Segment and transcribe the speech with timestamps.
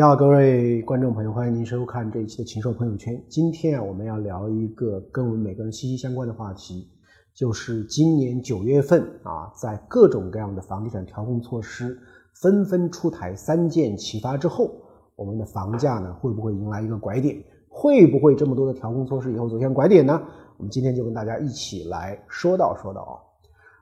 [0.00, 3.14] 你好，各位观众朋友，欢迎您收看这一期的《禽兽朋友圈》。
[3.28, 6.88] 今天啊，我们要聊一个跟我们每个人息息相关的话题，
[7.34, 11.98] 就是今年九月份啊，在各种各样的房地产调控措施
[12.32, 14.72] 纷纷出台、三箭齐发之后，
[15.16, 17.36] 我们的房价呢会不会迎来一个拐点？
[17.68, 20.18] 会不会这么多的调控措施以后走向拐点呢？
[20.56, 23.12] 我们今天就跟大家一起来说道说道啊。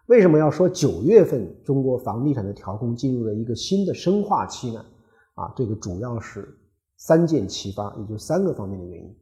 [0.07, 4.85] 为什么要说九月份中国房地产的调控进入了一个新的深化期呢？
[5.39, 6.53] 啊，这个主要是
[6.97, 9.17] 三箭齐发，也就三个方面的原因。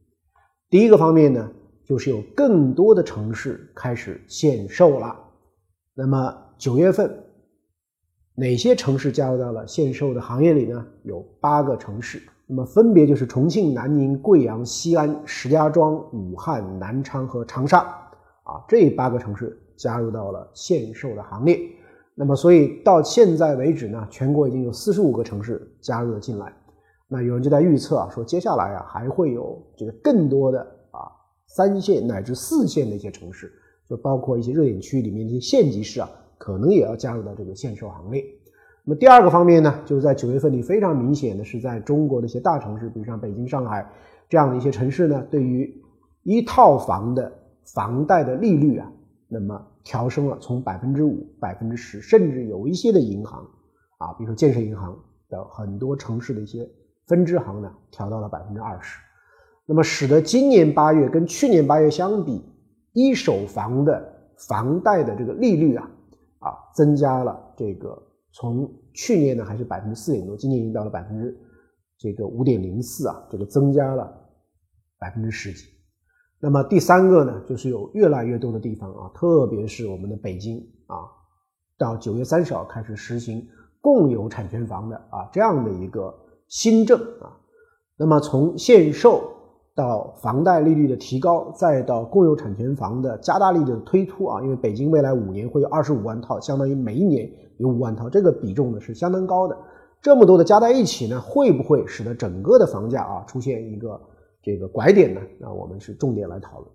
[0.67, 1.47] 第一个方面呢，
[1.85, 5.15] 就是有更多的城市开始限售了。
[5.93, 7.23] 那么九月份，
[8.33, 10.83] 哪些城市加入到了限售的行业里呢？
[11.03, 17.79] 有八个城市，那么分别就是重庆、南宁、贵阳、西安、石家庄、武汉、南昌和长沙。
[18.41, 21.61] 啊，这八个城市加入到了限售的行列。
[22.19, 26.51] 那么，所以到现在为止呢，全国已经有四十五个城市加入了进来。
[27.07, 30.59] 那有人就在预测啊，说接下来啊还会有这个更多的
[30.89, 31.05] 啊
[31.45, 33.51] 三线乃至四线的一些城市，
[33.87, 36.09] 就包括一些热点区域里面一些县级市啊，
[36.39, 38.23] 可能也要加入到这个限售行列。
[38.83, 43.87] 那么第二个方面呢，就是在九月份里非常明显的是，在中国的一些大城市，比如像北京、上海
[44.27, 45.71] 这样的一些城市呢，对于
[46.23, 47.31] 一套房的
[47.75, 48.91] 房贷的利率啊，
[49.27, 49.65] 那么。
[49.83, 53.41] 调升了，从百分之五、百分之十，甚至有一些的银行，
[53.99, 54.93] 啊，比如说建设银行
[55.29, 56.69] 的很多城市的一些
[57.05, 58.99] 分支行呢，调到了百分之二十。
[59.65, 62.43] 那么使得今年八月跟去年八月相比，
[62.91, 64.13] 一手房的
[64.49, 65.89] 房贷的这个利率啊，
[66.39, 67.97] 啊，增加了这个
[68.33, 71.33] 从去年呢还是百分之四点多，今年已经到了百分之
[71.97, 74.13] 这个五点零四啊，这个增加了
[74.99, 75.76] 百分之十几。
[76.39, 81.09] 那么第三个呢，就是有越来越多的地方啊，特别是我们的北京啊，
[81.79, 83.43] 到九月三十号开始实行
[83.81, 86.13] 共有产权房的啊这样的一个
[86.47, 87.33] 新政啊。
[87.97, 89.31] 那么从限售
[89.75, 97.27] 到房贷利率的提高，再到共有产权房的加大力度的推出啊，因为北京未来五年会有二十五万套，相当于每一年
[97.57, 99.57] 有五万套，这个比重呢是相当高的。
[100.03, 103.99] 这么多的加在一起呢，会不会使得整个的房价啊出现一个？
[104.47, 105.19] 这个拐点呢？
[105.39, 106.71] 那我们是重点来讨论。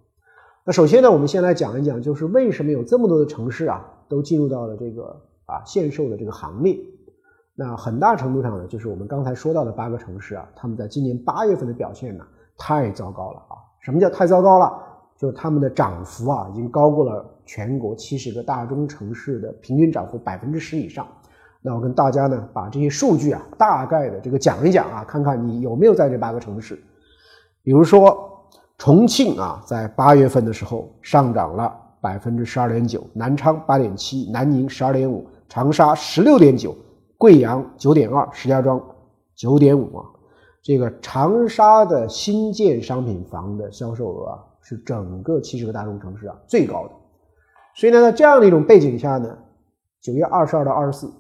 [0.63, 6.79] 那首先呢，我们先来讲一讲，就是为什么有这么多的城市啊，都进入到了这个啊限售的这个行列。
[7.55, 12.23] 那很大程度上呢，就是我们刚才说到的八个城市啊，他们在今年八月份的表现呢，
[12.59, 13.57] 太糟糕了啊！
[13.81, 14.71] 什么叫太糟糕了？
[15.17, 21.07] 就是他们的涨幅啊，已经高过了全国七十个大中城市的平均涨幅百分之十以上。
[21.63, 26.79] 那我跟大家呢，把这些数据啊，大概的这个讲一讲啊，看看你有没有在这八个城市。
[27.63, 28.45] 比如说，
[28.77, 36.75] 重庆啊，在八月份的时候上涨了百分之十二点九，南昌八点七，南宁十二点五，长沙十六点九，
[37.17, 38.83] 贵阳九点二，石家庄
[39.37, 40.05] 九点五啊。
[40.61, 46.91] 这个长沙的新建商品房的销售额啊，是整个七十个大中城市啊最高的。
[47.77, 49.39] 所以呢，在这样的一种背景下呢，
[50.01, 51.13] 九月二十二到二十四，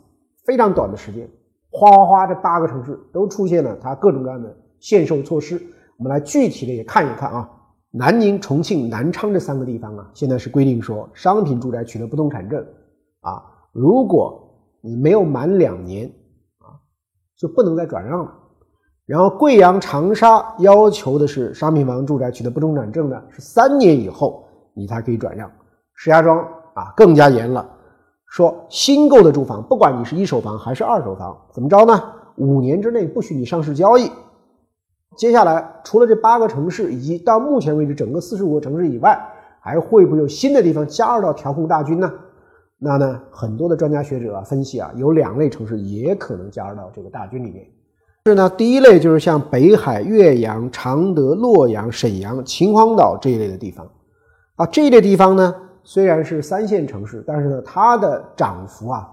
[0.44, 1.28] 非常短的时间，
[1.70, 5.62] 哗哗哗，这八个城市都出现了它各种各样的限售措施。
[6.02, 7.48] 我们来具体的也看一看啊，
[7.92, 12.60] 南宁、重庆、南昌这三个地方啊，现在是规定说，商品住宅取得不动产证
[13.20, 13.40] 啊，
[13.70, 16.08] 如果你没有满两年
[16.58, 16.74] 啊，
[17.36, 18.34] 就不能再转让了。
[19.06, 25.48] 然后贵阳、长沙要求的是，商品房住宅取得不动产证的是三年以后你才可以转让。
[25.94, 26.36] 石家庄
[26.74, 27.64] 啊更加严了，
[28.26, 32.02] 说新购的住房，不管你是一手房还是二手房，怎么着呢？
[32.38, 34.10] 五年之内不许你上市交易。
[35.16, 39.20] 接下来，除了这八个城市以及到目前为止整个四十五个城市以外，
[39.60, 42.12] 还会不会有新的地方加入到调控大军呢？
[42.78, 47.64] 那呢，很多的专家学者啊分析啊，有两类城市也可能加入到这个大军里面。
[48.24, 53.88] 是呢，第一类就是像北海、岳阳、常德、洛阳、沈阳、秦皇岛这一类的地方
[54.56, 59.08] 啊，这一类地方呢，虽然是三线城市，但是呢，它的涨幅啊，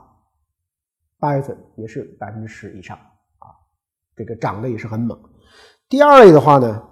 [1.19, 3.53] 八月份也是百分之十以上啊，
[4.15, 5.19] 这个涨的也是很猛。
[5.89, 6.83] 第二类的话呢，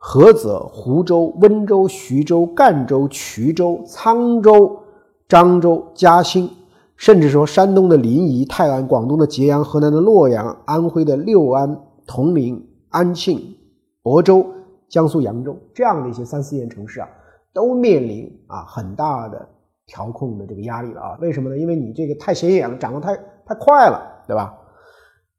[0.00, 4.80] 菏泽、湖州、温州、徐州、赣州、衢州、沧州、
[5.28, 6.48] 漳州、嘉兴，
[6.96, 13.38] 甚至说山东的临沂、泰安、广东的揭阳、河南的洛阳、安徽的六安、铜陵、安庆、
[14.02, 14.46] 亳州、
[14.88, 17.08] 江苏扬州这样的一些三四线城市啊，
[17.52, 19.46] 都面临啊很大的
[19.84, 21.18] 调控的这个压力了啊？
[21.20, 21.58] 为什么呢？
[21.58, 23.14] 因为你这个太显眼了，涨得太
[23.44, 24.54] 太快了，对吧？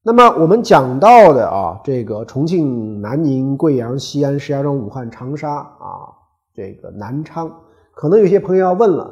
[0.08, 6.08] 那么我们讲到的啊，这个重庆、南宁、贵阳、西安、石家庄、武汉、长沙啊，
[6.54, 7.54] 这个南昌，
[7.94, 9.04] 可能有些朋友要问了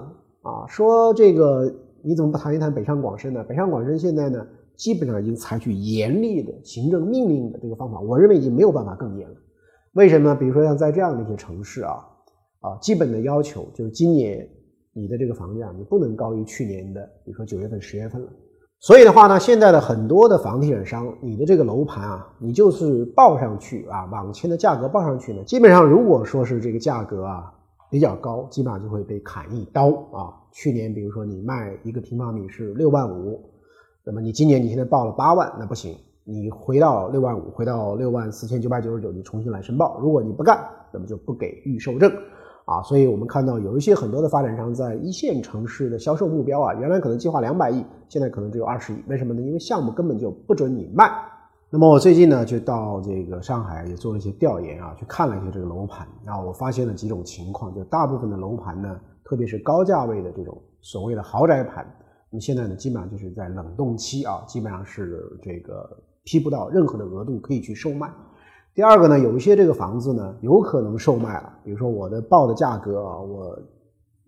[0.41, 1.69] 啊，说这个
[2.01, 3.43] 你怎么不谈一谈北上广深呢？
[3.43, 4.47] 北上广深现在呢
[4.77, 9.35] 基本上已经采取严厉的行政命令的这个方法，我认为已经没有办法更严了。
[9.95, 10.33] 为什么？
[10.33, 12.07] 比如说像在这样的一些城市啊，
[12.61, 14.47] 啊，基本的要求就是今年
[14.93, 18.29] 你的这个房价你不能高于去年的，比如说九月份、十月份了。
[18.85, 27.51] 所以的话呢，现在的很多的房地产商，你的这个楼盘啊，你就是报上去啊，网签的价格报上去呢，基本上如果说是这个价格啊
[27.89, 30.29] 比较高，基本上就会被砍一刀啊。
[30.51, 33.49] 去年比如说你卖一个平方米是六万五，
[34.03, 35.97] 那么你今年你现在报了八万，那不行。
[36.23, 39.99] 你回到六万五，回到六万四千九百九十九，你重新来申报。
[39.99, 42.11] 如果你不干，那么就不给预售证，
[42.65, 49.41] 啊，所以我们看到有一些很多的发展商在一线城市的销售目标啊，原来可能计划两百亿，现在可能只有二十亿，为什么呢？
[49.41, 51.11] 因为项目根本就不准你卖。
[51.69, 61.85] 那么我最近呢，就到这个上海也做了一些调研啊，去看了一些这个楼盘，啊我发现了几种情况，就大部分的楼盘呢，特别是高价位的这种所谓的豪宅盘，
[62.31, 65.87] 那么现在呢，基本上就是在冷冻期啊，基本上是这个。
[66.27, 68.11] 批不到任何的额度可以去售卖。
[68.75, 73.57] 第二个呢，有一些这个房子呢有可能售卖了，比如说我的报的价格啊，我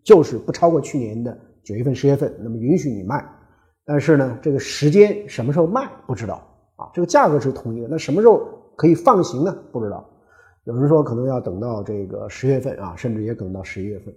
[0.05, 3.23] 就是不超过去年的九月份、十月份，那么允许你卖。
[3.83, 6.35] 但是呢，这个时间什么时候卖不知道
[6.77, 8.41] 啊，这个价格是统一的，那什么时候
[8.77, 9.53] 可以放行呢？
[9.69, 10.03] 不知道。
[10.63, 14.15] 有人说可能要等到这个十月份啊，甚至也等到十一月份。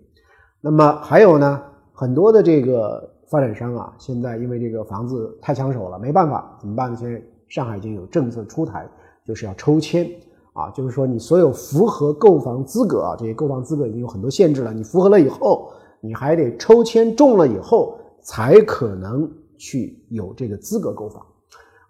[0.61, 1.61] 那么还有呢，
[1.93, 6.97] 很多的这个发展商啊，现在因为这个房子太抢手了，没办法，怎么办呢？
[6.97, 7.21] 现在。
[7.51, 8.89] 上海已经有政策出台，
[9.31, 10.11] 就是要抽签
[10.55, 14.75] 啊，就是说你所有符合购房资格啊，这些购房资格已经有很多限制了。
[14.75, 21.25] 你符合了以后，你还得抽签中了以后，才可能去有这个资格购房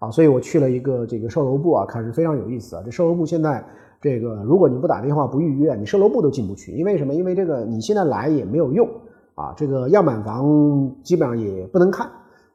[0.00, 0.10] 啊。
[0.10, 2.82] 所以我去了一个这个售楼部啊，看是非常有意思啊。
[2.84, 3.64] 这售楼部现在
[4.02, 7.14] 这个，如果你不打电话不预约，你售楼部都进不去，因为什么？
[7.14, 8.86] 因为这个你现在来也没有用
[9.34, 12.06] 啊，这个样板房基本上也不能看。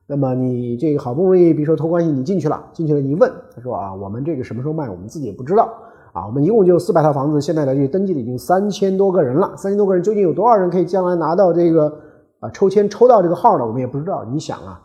[0.07, 5.73] 那么你这个好不容易，比如说托关系，你进去了，进去了，一问，他说啊，我们这个什么时候卖，我们自己也不知道
[6.13, 6.27] 啊。
[6.27, 11.91] 我们一共就四百套房子，现在呢就登记的已经三千多个人了，三千多个人究竟有多少人可以将来拿到这个
[12.39, 13.65] 啊抽签抽到这个号呢？
[13.65, 14.23] 我们也不知道。
[14.25, 14.79] 你想啊，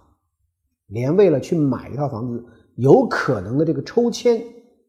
[0.87, 2.43] 连为了去买一套房子，
[2.77, 4.43] 有可能的这个抽签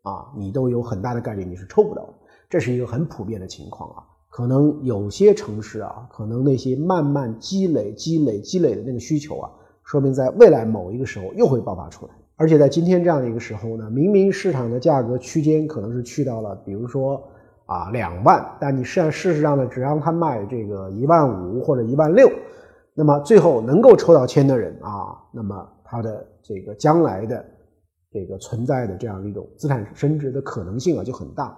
[0.04, 2.14] 啊，你都有很大的概率你是抽不到的，
[2.50, 3.98] 这是一个很普遍的情况啊。
[4.30, 9.52] 可能有些城市啊，可能那些慢慢积累、积累、积累的那个需求啊。
[9.92, 17.22] 说明在未来某一个时候又会爆发出来，而且在今天这样的一个时候呢，明明市场的价格区间可能是去到了，比如说
[17.66, 22.32] 啊两万，但你实际上事实上呢，只让他卖这个一万五或者一万六，
[22.94, 27.46] 那么最后能够抽到签的人啊，那么他的这个将来的
[28.14, 31.54] 这个存在的这样一种资产升值的可能性啊就很大。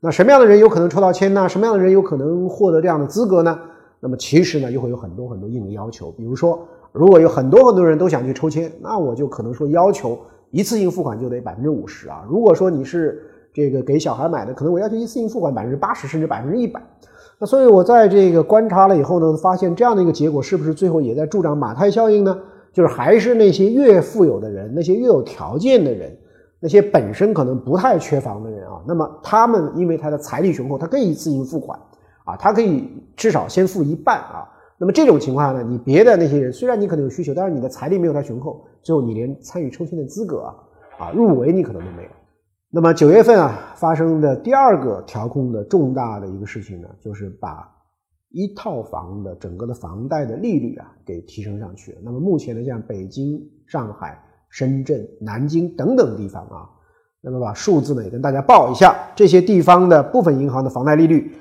[0.00, 1.46] 那什么样的人有可能抽到签呢？
[1.46, 3.60] 什么样的人有可能获得这样的资格呢？
[4.00, 6.66] 那么其实呢，又会有很多很多硬的要求，比如说。
[6.94, 10.16] 如果有很多很多人都想去抽签，那我就可能说要求
[10.52, 12.24] 一次性付款就得百分之五十啊。
[12.28, 13.20] 如果说你是
[13.52, 16.80] 这个给小孩买的，可能我要求一次性付款百分之八十甚至百分之一百。
[17.40, 22.38] 那所以我在这个观察了以后呢，发现这样的一个结果是不是最后也在助长马太效应呢？
[22.72, 26.16] 就是还是那些越富有的人，那些越有条件的人，
[26.60, 31.76] 那些本身可能不太缺房的人啊，那么他们因为他的财力雄厚，他可以一次性付款
[32.24, 34.46] 啊，他可以至少先付一半啊。
[34.76, 40.54] 那么这种情况下呢，你别的那些人虽然你可能有需求，但是你的财力没有他雄厚，最后你连参与抽签的资格啊，
[40.98, 42.08] 啊入围你可能都没有。
[42.70, 47.70] 那么九月份啊发生的第二个调控的重大的一个事情呢，就是把
[48.30, 51.98] 一套房的整个的房贷的利率啊给提升上去了。
[52.02, 56.66] 那么目前呢，像北京、上海、深圳、南京等等地方啊，
[57.20, 61.32] 那么把数字呢也跟大家报一下，这些地方的部分银行的房贷利率。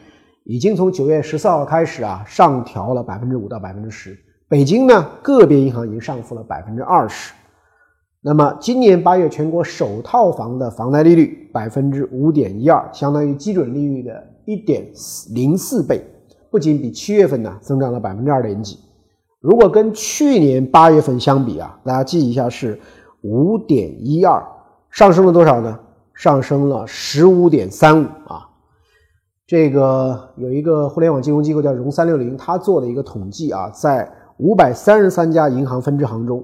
[0.46, 4.18] 已经从九月十四号开始啊，上调了百分之五到百分之十。
[4.50, 7.34] 北京呢，个别银行已经上浮了百分之二十。
[8.22, 14.86] 那么今年八月，全国首套房的房贷利率百分之五点一二，相当于基准利率的一点
[15.34, 16.02] 零四倍，
[16.52, 18.78] 不仅比七月份呢增长了百分之二点几。
[19.40, 22.80] 如果跟去年八月份相比啊，大家记一下是
[23.22, 24.42] 五点一二，
[24.90, 25.80] 上升了多少呢？
[26.14, 28.50] 上升了十五点三五啊。
[29.46, 36.42] 这个有一个互联网金融机构叫融三六零，他做的一个统计啊，在五百三十三家银行分支行中，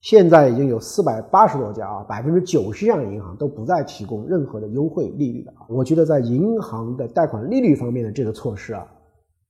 [0.00, 5.62] 现在已经有四百八十多家啊，百分之九十以上的银行都不再提供任何的优惠利率了啊。
[5.68, 8.84] 我觉得在银行的贷款利率方面的这个措施啊，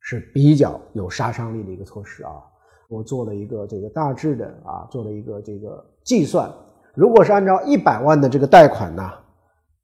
[0.01, 2.31] 是比较有杀伤力的一个措施啊。
[2.91, 6.53] 我做了一个这个大致的啊，做了一个这个计算，
[6.95, 9.11] 如果是按照一百万的这个贷款呢。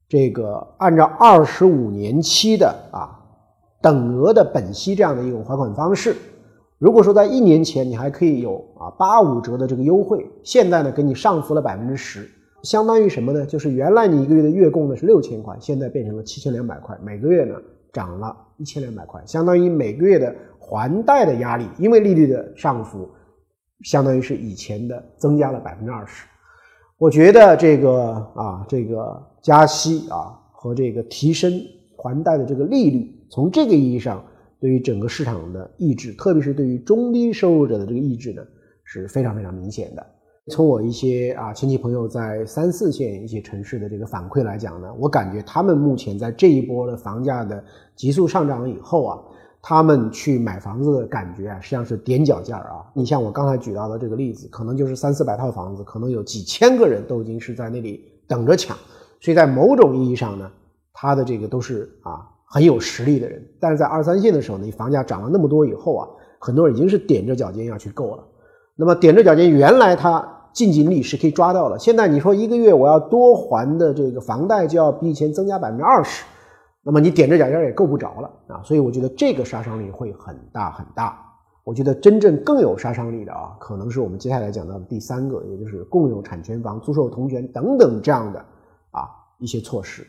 [0.09, 3.15] 这个按照二十五年期的啊
[3.79, 6.15] 等额的本息这样的一种还款方式，
[6.79, 12.27] 如果说在一年前你还可以有啊八五折的这个优惠，现在呢给你上浮了百分之十，
[12.63, 13.45] 相当于什么呢？
[13.45, 17.55] 就是原来你一个月的月供呢是六千块，现在变成了七千两百块，每个月呢
[17.93, 23.07] 涨了一千两百块，相当于每个月的还贷的压力，因为利率的上浮，
[23.83, 26.25] 相当于是以前的增加了百分之二十。
[26.99, 31.51] 我觉得这个啊这个加息啊和这个提升
[31.95, 34.23] 还贷的这个利率，从这个意义上。
[34.61, 38.41] 对于整个市场的抑制，特别是对于中低收入者的这个抑制呢，
[38.83, 40.05] 是非常非常明显的。
[40.51, 47.63] 从我一些啊亲戚朋友在三四线一些城市的这个反馈来讲呢，我感觉他们目前在这一波的房价的
[47.95, 49.17] 急速上涨以后啊，
[49.61, 52.85] 他们去买房子的感觉啊，实际上是踮脚尖儿啊。
[52.93, 58.77] 你像我刚才举到的这个例子，可能就是三四百套房子，可能有几千个人都已经是在那里等着抢，
[59.19, 60.49] 所以在某种意义上呢，
[60.93, 62.27] 他的这个都是啊。
[62.51, 66.07] 很有实力的人，但是在二三线的时候呢，你房价涨了那么多以后啊，
[66.39, 68.23] 很多人已经是踮着脚尖要去购了。
[68.75, 76.25] 那么踮着脚尖，原来他竞争力是可以抓到的，现在你说一个月我要多还的这个房贷就要比以前增加百分之二十，
[76.83, 78.61] 那么你踮着脚尖也够不着了啊。
[78.63, 81.25] 所以我觉得这个杀伤力会很大很大。
[81.65, 88.39] 我觉得真正更有杀伤力的啊，可能是我们接下来讲到的第三个，也就是共有产权房、租售同权等等这样的
[88.89, 89.05] 啊
[89.37, 90.03] 一些措施。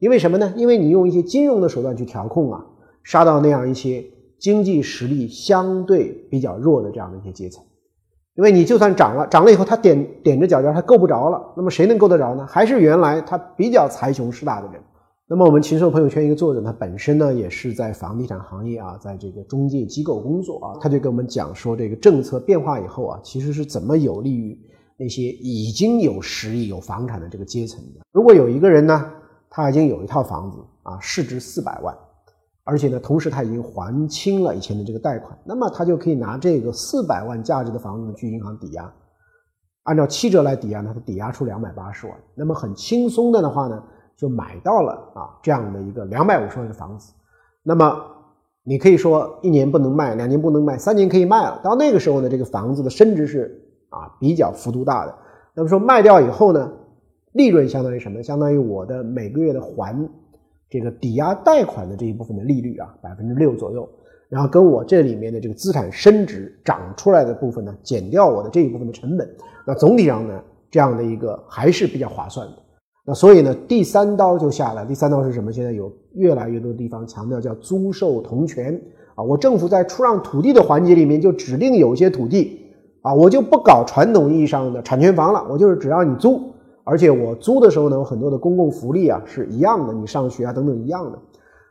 [0.00, 0.52] 因为什么呢？
[0.54, 2.62] 因为你用一些金融的手段去调控啊，
[3.04, 4.04] 杀到那样一些
[4.38, 7.64] 经济实力相对比较弱的这样的一些阶层。
[8.34, 11.54] 因为你就算涨了，涨了以后他踮踮着脚尖，他够不着了。
[11.56, 12.46] 那么谁能够得着呢？
[12.46, 14.82] 还是原来他比较财雄势大的人。
[15.30, 24.58] 那么我们禽兽朋友圈一个作者，他本身呢也是在房地产行业啊，在这个中介机构工作啊，他就跟我们讲说，这个政策变化以后啊，其实是怎么有利于
[24.96, 28.00] 那些已经有实力、有房产的这个阶层的。
[28.10, 29.12] 如果有一个人呢？
[29.50, 31.96] 他已经有一套房子啊，市值四百万，
[32.64, 38.92] 而且呢，同时他已经还清了以前的这个贷款，那么他就可以拿这个四百万价值的房子去银行抵押，
[39.84, 43.82] 按照七折来抵押呢，他抵押出两百八十万，那么很轻松的的话呢，
[44.18, 47.14] 就买到了啊这样的一个两百五十万的房子，
[47.62, 48.04] 那么
[48.64, 55.14] 你可以说一年不能卖，两年不能卖，三年可以卖了，到那个时候呢，这个房子的升值是啊比较幅度大的，
[55.54, 56.70] 那么说卖掉以后呢？
[57.32, 58.22] 利润相当于什么？
[58.22, 59.94] 相当于我的每个月的还
[60.68, 63.88] 这个抵押贷款的这一部分的利率啊，百分之六左右。
[64.28, 69.28] 然后跟我这里面的这个资产升值涨出来的部分呢，减掉我的这一部分的成本，
[69.66, 72.54] 那总体上呢，这样的一个还是比较划算的。
[73.08, 74.84] 那所以呢，第三刀就下来。
[74.84, 75.50] 第三刀是什么？
[75.50, 78.78] 现在有越来越多的地方强调叫租售同权
[79.14, 82.60] 啊，我政府在出让土地的环节里面就指定有些土地
[83.00, 86.52] 啊，我就不搞传统意义上的产权房了，我就是只要你租。
[86.84, 91.18] 而且我租的时候呢，有很多的公共福利啊是一样的，你上学啊等等一样的。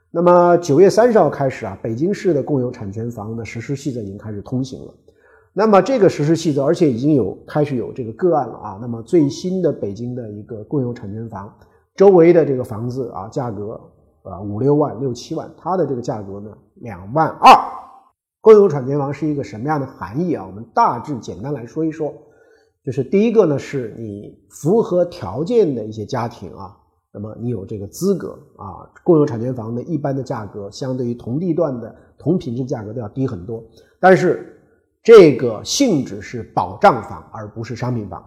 [0.10, 4.94] 那么九月三十号开始啊，北京市的共有产权房的实施细则已经开始通行了。
[5.60, 8.78] 那么这个实施细则，而且已经有开始有这个个案了啊。
[8.80, 11.52] 那么最新的北京的一个共有产权房，
[11.96, 13.74] 周围的这个房子啊，价格
[14.22, 17.50] 啊五六万、六七万，它的这个价格呢两万二。
[18.40, 20.46] 共有产权房是一个什么样的含义啊？
[20.46, 22.14] 我们大致简单来说一说。
[22.86, 26.78] 就是第一个呢，是你符合条件的一些家庭啊，
[27.12, 33.64] 那么你有这个资格啊，共有产权房的一般的价格，相对于同地段的同品质价格都要低很多。
[34.00, 34.54] 但是
[35.08, 38.22] 这个性质是保障房，而不是商品房，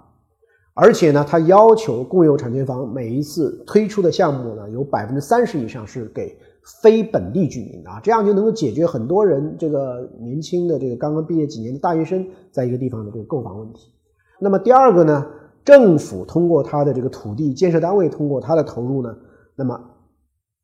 [0.72, 6.34] 而且呢，它要求共有产权房每一次推出的项目呢，有百分之三十以上是给
[6.80, 13.92] 非本地居民啊，这样就能够解决很多人这个年轻的这个刚刚毕业几年的大学生在一个地方的这个购房问题。
[14.40, 15.26] 那么第二个呢，
[15.62, 19.14] 政府通过它的这个土地建设单位通过它的投入呢，
[19.54, 19.78] 那么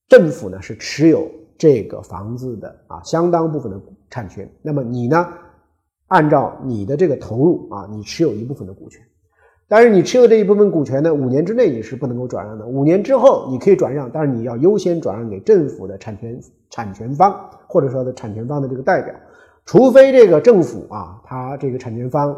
[0.08, 4.50] 政府呢是持有这个房子的啊相当部分的产权。
[4.62, 5.28] 那么你呢，
[6.09, 9.01] 按照你的这个投入啊，你持有一部分的股权。
[9.69, 12.67] 但是你持有这一部分股权呢，五年之内你是不能够转让的。
[12.67, 17.35] 五年之后你可以转让，但是你要优先转让给政府的产权产权方，
[17.67, 19.15] 或者说的产权方的这个代表，
[19.65, 22.37] 除非这个政府啊，他这个产权方。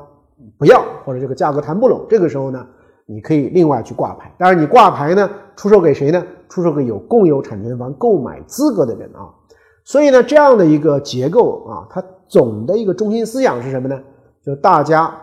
[0.56, 2.64] 不要，或者这个价格谈不拢，这个时候呢，
[3.06, 4.32] 你可以另外去挂牌。
[4.38, 6.24] 但是，你挂牌呢，出售给谁呢？
[6.48, 9.34] 出售给有共有产权房购买资格的人啊。
[9.82, 14.00] 所以呢，这样的一个结构啊，它总的一个中心思想是什么呢？
[14.42, 15.14] 就大家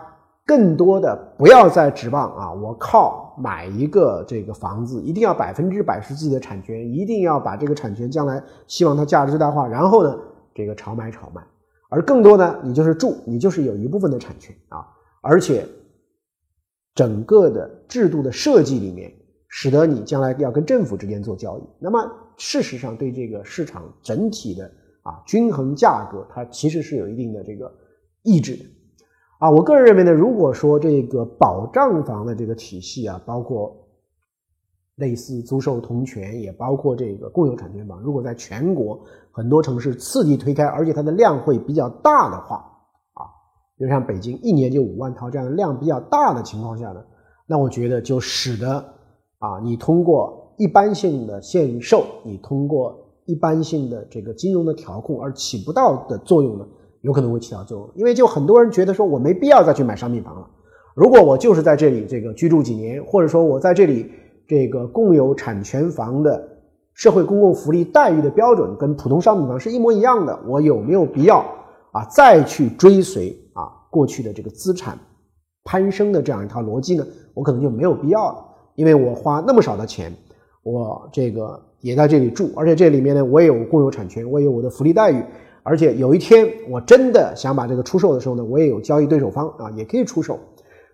[0.44, 10.18] 更多的不要再指望啊，我靠买一个这个房子，一定要百分之百是自己的产权，一定要把这个产权将来希望它价值最大化，然后呢，
[10.54, 11.42] 这个炒买炒卖。
[11.88, 14.86] 而更多呢，你就是住，你就是有一部分的产权啊。
[15.20, 15.66] 而且，
[16.94, 19.12] 整个的制度的设计里面，
[19.48, 21.62] 使得你将来要跟政府之间做交易。
[21.78, 21.98] 那么，
[22.36, 24.70] 事实上对这个市场整体的
[25.06, 27.72] 啊均衡价格，它其实是有一定的这个
[28.22, 28.64] 抑制的。
[29.38, 33.86] 啊，我个人认为呢，如果说这个保障房的这个体系啊，包括
[34.96, 38.98] 类似租售同权，也包括这个共有产权房，如果在全国
[39.30, 42.56] 很多城市刺激推开，而且它的量会比较大的话，
[43.12, 43.28] 啊，
[43.76, 47.04] 比如像北京一年就五万套这样的量比较大的情况下呢，
[47.46, 48.82] 那我觉得就使得
[49.38, 56.66] 啊，你通过一般性的限售，你通过一般性的这个金融的调控而起不到的作用呢？
[57.02, 60.48] 有可能会起到作用，因为就很多人觉得说我没必要再去买商品房了。
[60.94, 64.10] 如果我就是在这里这个居住几年，或者说我在这里
[64.48, 66.48] 这个共有产权房的
[66.94, 71.44] 社会公共福利待遇的标准跟普通商品房是一模一样的，我有没有必要
[71.92, 74.98] 啊再去追随啊过去的这个资产
[75.64, 77.06] 攀升的这样一套逻辑呢？
[77.34, 80.12] 我可能就没有必要了，因为我花那么少的钱，
[80.62, 85.22] 我这个也在这里住，而且这里面呢我也有共有产权，我也有我的福利待遇。
[85.62, 90.36] 而且有一天我真的想把这个出售的时候呢，我也有交易对手方啊，也可以出售。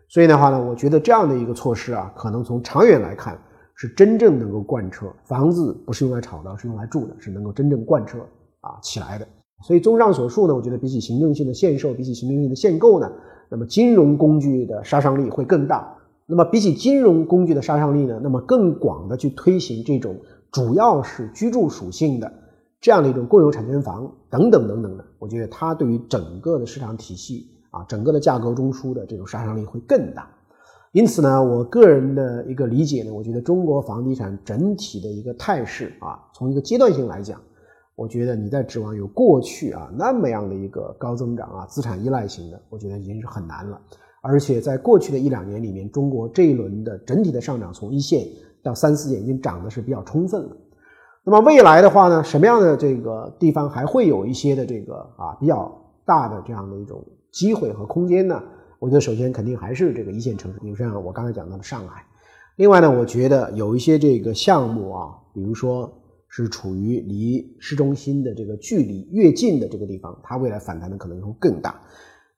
[0.09, 3.39] 所以的话呢，我觉得这样的一个措施啊，可能从长远来看
[3.75, 8.19] 是真正能够贯彻房子不是用来炒的，是用来住的，是能够真正贯彻
[8.61, 9.27] 啊起来的。
[9.63, 13.11] 所以综上所述呢，我觉得比起行政性的限售，比起行政性的限购呢，
[13.51, 15.97] 那么金融工具的杀伤力会更大。
[16.27, 20.17] 那么比起金融工具的杀伤力呢，那么更广的去推行这种
[20.53, 22.33] 主要是居住属性的。
[22.81, 30.29] 这样的一种共有产权房等等等等的，我觉得它对于整个的市场体系啊，整个的价格中枢的这种杀伤力会更大。
[30.91, 37.41] 因此呢，我个人的一个理解呢，我觉得中国房地产整体的一个态势啊，从一个阶段性来讲，
[37.95, 43.81] 我觉得你在指望有过去啊那么样的一个高增长啊资产依赖型的，我觉得已经是很难了。
[44.23, 48.27] 而且在过去的一两年里面，中国这一轮的整体的上涨，从一线
[48.63, 50.57] 到三四线已经涨的是比较充分了。
[51.25, 55.73] 那么未来的话呢，什么样的这个地方还会有一些的这个啊比较
[56.05, 58.43] 大的这样的一种机会和空间呢？
[58.81, 62.05] 我觉得首先肯定还是这个一线城市，比如像我刚才讲到的上海。
[62.57, 65.91] 另外呢，我觉得有一些这个项目啊，比如说
[66.29, 71.81] 是处于离市中心的这个距离越近的这个地方，它未来反弹的可能会更大。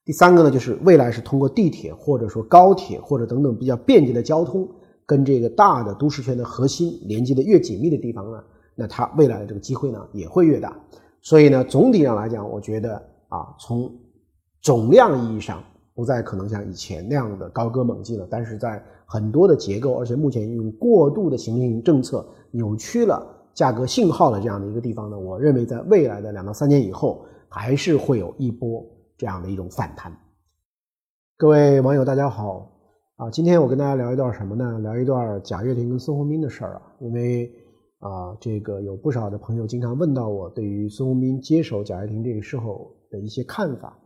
[0.05, 4.69] 第三个呢，就是未来是通过地铁或者说高铁或者等等比较便捷的交通，
[5.07, 8.43] 跟这个大的都市圈的核心连接的越紧密的地方呢。
[8.75, 10.77] 那它未来的这个机会呢也会越大，
[11.23, 13.89] 所以呢，总体上来讲，我觉得啊，从
[14.61, 15.63] 总量意义上
[15.95, 28.85] 不再可能像以前那样的高歌猛进了，但是在很多的结构，而且目前用过度的行政政策扭曲了价格信号的这样的一个地方呢，我认为在未来的两到三年以后，还是会有一波
[29.17, 30.13] 这样的一种反弹。
[31.37, 32.74] 各位网友，大家好
[33.17, 34.81] 啊，今天我跟大家聊一段什么呢？
[34.81, 37.51] 聊一段贾跃亭跟孙宏斌的事儿啊，因为。
[38.01, 43.99] 啊，这个有不少的朋友经常问到我对于孙宏斌接手贾跃亭这个时候的一些看法。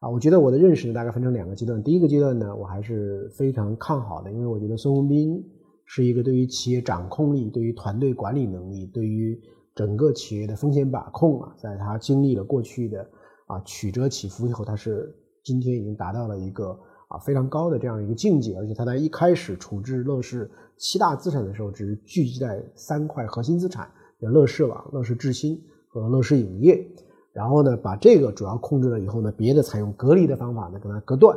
[0.00, 1.82] 啊，我觉得我的认识呢，大概分成两个阶段。
[1.82, 5.38] 第一个阶段呢，我还是非常看好的，因为我觉得孙宏斌
[5.84, 9.38] 是一个对于企业掌控力、对于团队管理能力、对于
[9.74, 13.06] 整个企业的风险把控啊，在他经历了过去的
[13.48, 16.74] 啊曲折起伏以后，他是今天已经达到了一个
[17.12, 20.50] 啊非常高的这样一个境界，而且他在一开始处置乐视。
[20.78, 23.88] 七大资产的时候，只是聚集在三块核心资产，
[24.20, 25.56] 叫乐视网、乐视智新
[25.88, 26.84] 和乐视影业。
[27.32, 31.36] 然后呢，把这个主要控制了以后呢，别的采用隔离的方法呢，跟它隔断。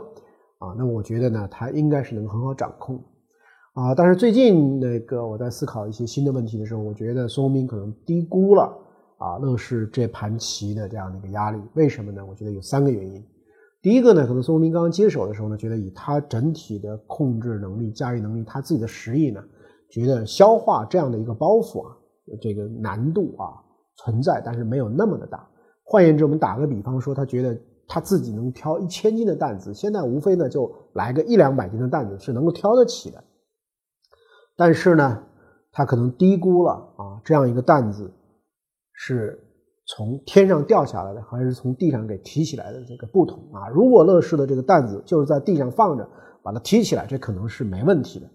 [0.57, 2.95] 啊，那我觉得呢，它应该是能很好掌控。
[3.73, 8.75] 啊，但是最近那个我在思考一些新的问题的时候，我觉得孙宏斌可能低估了
[9.19, 11.61] 啊乐视这盘棋的这样的一个压力。
[11.75, 12.25] 为什么呢？
[12.25, 13.23] 我觉得有三个原因。
[13.85, 19.39] 第一个呢，可能孙宏斌刚刚接手的时候呢，觉得以他整体的控制能力、驾驭能力，他自己的实力呢，
[19.91, 21.95] 觉得消化这样的一个包袱啊，
[22.41, 23.53] 这个难度啊
[23.97, 25.47] 存在，但是没有那么的大。
[25.83, 27.55] 换言之，我们打个比方说，他觉得
[27.87, 33.23] 他自己能挑一千斤的担子，现在无非呢就来个一两百斤的担子是能够挑得起的。
[34.55, 35.21] 但是呢，
[35.71, 38.11] 他可能低估了啊这样一个担子
[38.93, 39.39] 是。
[39.87, 43.69] 从天上掉下来的，还是从地上给提起来的这个不同啊？
[43.69, 46.07] 如果乐视的这个担子就是在地上放着，
[46.41, 48.25] 把它提起来，这可能是没问题的。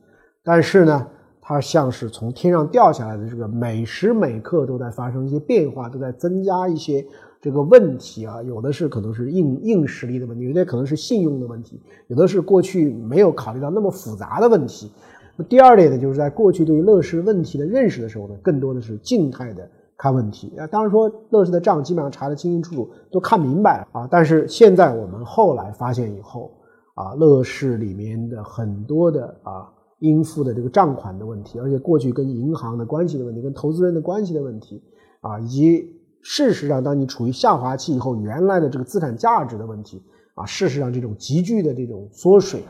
[0.45, 1.07] 但是呢，
[1.41, 7.05] 它像是从天上掉下来的这个，每时每刻都在发生一些变化，都在增加一些
[7.41, 8.41] 这个问题啊。
[8.45, 14.89] 有的是可能是硬硬实力的问题，有的可能是信用的问题，有的是过去没有考虑到那么复杂的问题。
[15.35, 19.69] 那第二点呢，就是在过去对于乐视问题的认识的时候呢，更多的是静态的。
[20.01, 24.09] 看问题啊，当然说乐视的账基本上查得清清楚楚，都看明白了啊。
[24.11, 26.51] 但是现在我们后来发现以后
[26.95, 34.83] 啊，乐视里面的很多的啊应付的这个账款的问题，而且过去跟银行的关系的问题，跟投资人的关系的问题
[35.21, 35.85] 啊，以及
[36.23, 40.03] 事实上当你处于下滑期以后，原来的这个资产价值的问题
[40.35, 42.63] 啊，事实上这种急剧的这种缩水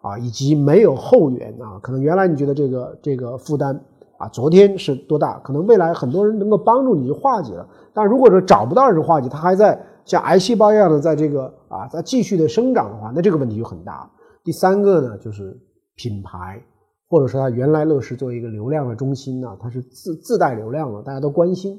[0.00, 3.80] 啊，以及没有后援啊，可能原来你觉得这个这个负担
[4.22, 7.66] 啊，昨天是多大，可能未来很多人能够帮助你去化解了。
[7.92, 14.08] 但如果说找不到人化解，它还在像癌细胞一样的在这个啊在继续的生长的话，那这个问题就很大。
[14.44, 15.58] 第三个呢，就是
[15.96, 16.62] 品牌，
[17.08, 21.76] 或者说它原来乐视作为一个流量的中心呢，它是自自带流量了，大家都关心。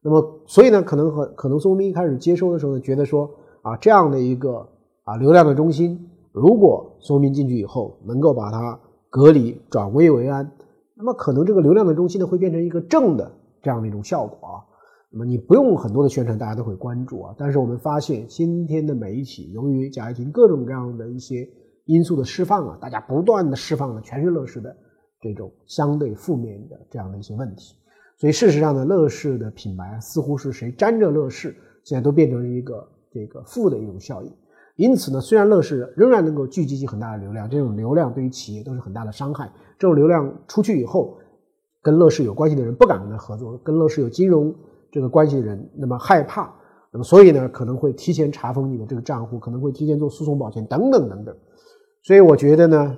[0.00, 3.28] 那么，所以呢，可能和可能宋斌一开始接收的时候呢，觉得说
[3.62, 4.64] 啊，这样的一个
[5.02, 8.78] 啊流量的中心，如果宋斌进去以后能够把它
[9.10, 10.48] 隔离转危为安，
[11.00, 13.32] 那么可能这个流量的中心呢会变成一个正的
[13.62, 14.60] 这样的一种效果啊。
[15.10, 17.34] 那么你不用很多的宣传，大家都会关注啊。
[17.38, 21.48] 但是我们发现今天的媒体，由于贾跃亭各种各样的一些
[21.86, 24.76] 因素的释放啊，大家不断的释放的全是乐视的
[25.22, 27.74] 这种相对负面的这样的一些问题。
[28.18, 34.30] 所以事实上呢，乐视的品牌似乎是谁沾着乐视，现在都变成了一个这个负的一种效应。
[34.80, 39.52] 因此呢，虽然乐视仍然能够聚集起很大的流量，这种流量对于企业都是很大的伤害。
[39.78, 41.18] 这种流量出去以后，
[41.82, 44.54] 跟乐视有关系的人不敢跟他合作，跟乐视有金融
[44.90, 46.50] 这个关系的人那么害怕，
[46.92, 51.36] 那么所以呢，可能会提前查封你的这个账户，可能会提前做诉讼保全等等等等。
[52.02, 52.96] 所以我觉得呢。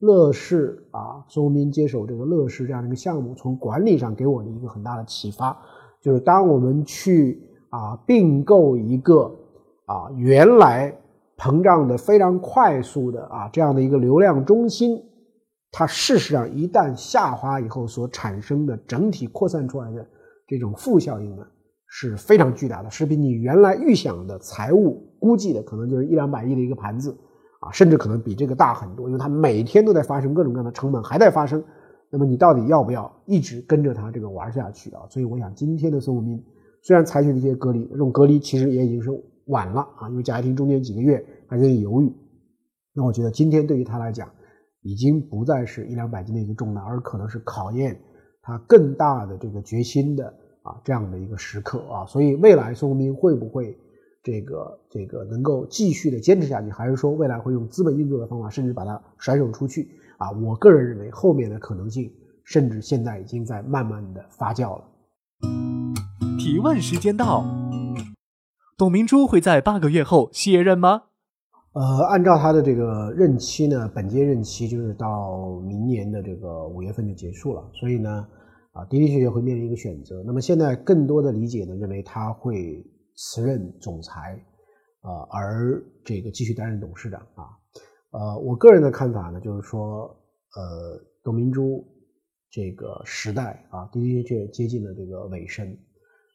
[0.00, 5.54] 乐视啊，孙宏斌接手这个乐视这样的一个项目，从管理上给我的一个很大的启发，
[6.00, 7.38] 就是当我们去
[7.68, 9.30] 啊并购一个
[9.84, 10.98] 啊原来
[11.40, 15.02] 膨胀的非常快速的啊这样的一个流量中心，
[15.72, 20.06] 它事实上一旦下滑以后所产生的整体扩散出来的
[20.46, 21.42] 这种负效应呢
[21.86, 27.16] 是非常巨大的，是比你原来预想的财务估计的可能就是一两百亿的一个盘子。
[27.60, 31.62] 啊，甚至可能比这个大很多，因为它每天都在发生各种各样的成本，还在发生。
[32.08, 35.02] 那么你到底要不要一直跟着它这个玩下去啊？
[35.10, 36.42] 所以我想，今天的孙武斌
[36.80, 39.10] 虽然采取了一些隔离，这种隔离其实也已经是
[39.46, 42.12] 晚了啊，因为贾跃亭中间几个月还在犹豫。
[42.94, 44.30] 那我觉得今天对于他来讲，
[44.82, 48.00] 已经不再是一两百斤的一个重担，而可能是考验
[48.42, 50.26] 他更大的这个决心的
[50.62, 52.06] 啊这样的一个时刻啊。
[52.06, 53.76] 所以未来孙武斌会不会？
[54.22, 60.30] 这个这个能够继续的坚持下去，还是说未来会用资本运作的方法，甚至把它甩手出去啊？
[60.32, 62.12] 我个人认为后面的可能性，
[62.44, 64.84] 甚至现在已经在慢慢的发酵了。
[66.38, 67.46] 提问时间到，
[68.80, 71.02] 董明珠会在八个月后卸任吗？
[71.74, 78.26] 呃，按照他的这个任期呢，本届任期就是到明年的这个五月份就结束了，所以呢，
[78.72, 80.22] 啊的的确确会面临一个选择。
[80.24, 82.82] 那么现在更多的理解呢，认为他会。
[83.22, 84.42] 辞任总裁，
[85.02, 87.44] 呃，而这个继续担任董事长啊，
[88.12, 90.04] 呃，我个人的看法呢，就是说，
[90.56, 91.84] 呃，董明珠
[92.50, 95.68] 这个时代啊，的的确确接近了这个尾声。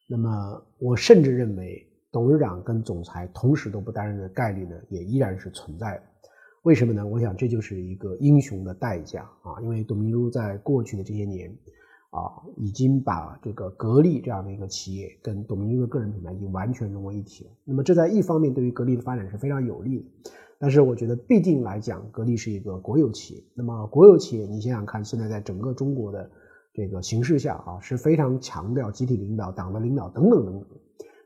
[0.07, 0.29] 那么，
[0.77, 1.83] 我甚至认为，
[2.15, 6.03] 董事长跟总裁同时都不担任的概率呢，也依然是存在的。
[6.63, 7.05] 为什么呢？
[7.05, 11.53] 我想这就是一个英雄的代价啊，因为董明珠在过去的这些年。
[12.11, 17.51] 啊，已经把这个格力这样的一个企业跟董明珠的个人品牌已经完全融为一体了。
[17.65, 20.05] 那么这在一方面对于格力的发展是非常有利的，
[20.57, 23.43] 但是我觉得必定来讲，格力是一个国有企业。
[23.53, 26.31] 那么国有企业，你想想看，现在在整个中国的
[26.73, 30.67] 这个形势下啊，是非常强调集体领导、党的领导等等等等。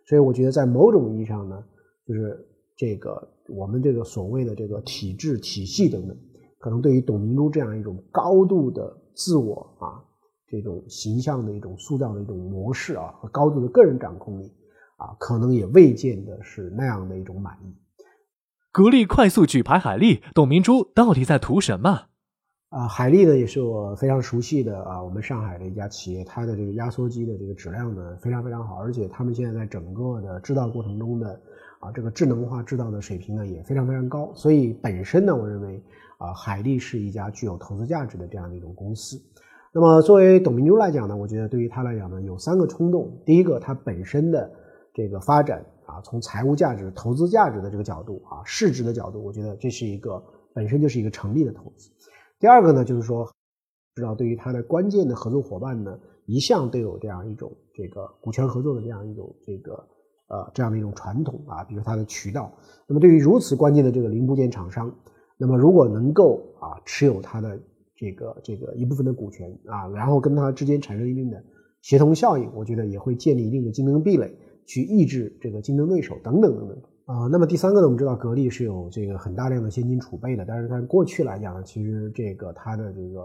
[0.10, 1.63] 所以我觉得在某种意义上呢，
[2.04, 2.43] 就是
[2.76, 6.17] 这个我们这个所谓的这个体制体系等等，
[6.58, 10.04] 可能对于董明珠这样一种高度的自我啊。
[10.52, 14.52] 这种形象的一种塑造的一种模式啊，和高度的个人掌控力
[14.98, 17.76] 啊，可能也未见得是那样的一种满意。
[18.72, 22.09] 格力快速举牌海力，董明珠到底在图什么？
[22.69, 31.32] 啊，海力呢也是我非常熟悉的啊，我们上海的一家企业，它的这个压缩机的这个质量呢非常非常好，而且他们现在在整个的制造过程中的
[31.79, 35.82] 啊这个智能化制造的水平呢也非常非常高，所以本身呢，我认为
[36.19, 39.19] 啊海力是一家具有投资价值的这样的一种公司。
[39.73, 43.12] 那么作为董明珠来讲呢，我觉得对于他来讲呢，有三个冲动。
[43.25, 44.47] 第一个，它本身的
[44.93, 51.89] 这个发展啊，从财务价值、投资价值的这个角度啊，市值的角度，我觉得这是一个本身就是一个成立的投资。
[52.39, 53.30] 第二个呢，就是说，
[53.95, 59.73] 知道对于他的关键的合作伙伴呢，一向都有这样一种这个股权合作的这样一种这个
[60.28, 62.52] 呃这样的一种传统啊，比如它的渠道。
[62.88, 64.95] 那么对于如此关键的这个零部件厂商，
[65.38, 67.60] 那么如果能够啊持有它的。
[68.02, 71.43] 这个这个一部分的股权啊，然后跟它之间产生一定的
[71.82, 74.34] 协同效应，我觉得也会建立一定的竞争壁垒，
[74.65, 77.26] 去抑制这个竞争对手等等等等啊。
[77.32, 83.24] 那么第三个呢，我们知道格力是有这个很大量的现金储备的，但是在过去来讲呢，其实这个它的这个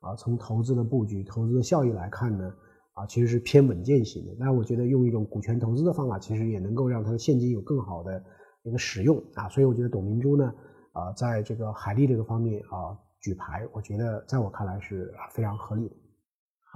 [0.00, 2.50] 啊，从投资的布局、投资的效益来看呢，
[2.94, 4.34] 啊，其实是偏稳健型的。
[4.38, 8.22] 那我觉得用一种股权投资的方法，其实也能够让它的现金有更好的
[8.62, 10.52] 一个使用啊，所以我觉得董明珠呢，
[10.92, 15.96] 啊，在这个海利这个方面啊举牌，我觉得在我看来是非常合理的。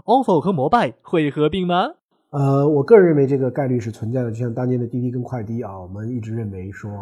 [0.05, 2.00] ofo 和摩拜会合并吗？
[2.31, 6.93] 呃，我个人认为这个概率是存在的，就像当年的滴滴跟快滴啊，我们一直认为说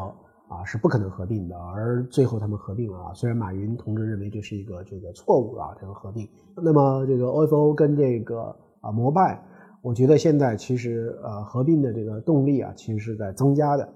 [0.49, 3.12] 啊是不可能合并的，而最后他们合并了啊。
[3.12, 6.27] 虽然马云同志认为这是一个这个错误啊，这个合并。
[6.57, 9.38] 那么这个 ofo 跟这个啊摩拜，
[9.83, 13.87] 我觉得现在其实呃合并的这个动力啊，其实是在增加的。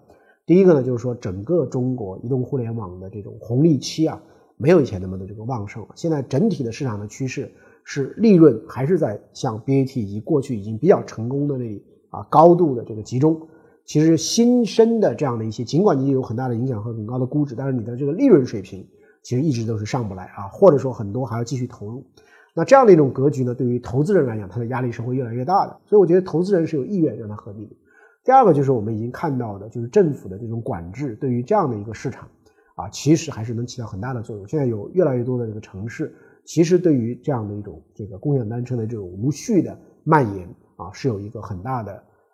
[0.45, 4.21] 第一个呢，就是说整个中国移动互联网的这种红利期啊，
[4.59, 5.89] 没有以前那么的这个旺盛了。
[5.95, 7.51] 现在整体的市场的趋势。
[7.85, 13.49] 是利润还是在像 BAT 以及过去已经比较成功的那里啊高度的这个集中？
[13.85, 18.87] 其实新生的这样的一些，尽管你有很大的影响和很高的估值，但是你的这个利润水平
[19.23, 22.07] 其实一直都是上不来啊，或者说很多还要继续投入。
[22.55, 25.77] 那这样的一种格局呢，对于投资人来讲，它的压力是会越来越大的。
[25.87, 27.75] 所以我觉得投资人是有意愿让它合并的。
[28.23, 32.29] 第二个就是我们已经看到的，就是政府的这种管制对于这样的一个市场
[32.77, 34.47] 啊，其实还是能起到很大的作用。
[34.47, 36.15] 现在有越来越多的这个城市。
[36.45, 41.93] 其实对于这样的一种这个共享单车的这种无序的蔓延啊，是有一个很大的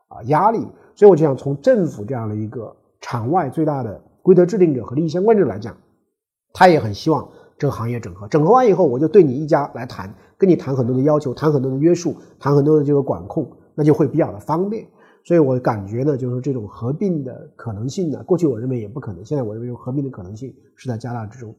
[0.08, 0.66] 啊压力。
[0.94, 5.76] 所以我就想从政府这样的一个场外最大的规则制定者和利益相关者来讲，
[6.52, 8.26] 他也很希望这个行业整合。
[8.28, 14.86] 整合完以后，我就对你一家来谈，跟你谈很多的要求，谈很多的约束，谈很多的这个管控，那就会比较的方便。
[15.24, 21.54] 所以我感觉呢，就是这种合并的可能性呢，过去我认为也不可能，现在我认为合并的可能性是在加大之中。